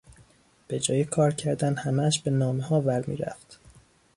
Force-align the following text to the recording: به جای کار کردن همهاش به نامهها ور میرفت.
به 0.67 0.79
جای 0.79 1.03
کار 1.05 1.33
کردن 1.33 1.75
همهاش 1.75 2.19
به 2.19 2.31
نامهها 2.31 2.81
ور 2.81 3.05
میرفت. 3.05 3.59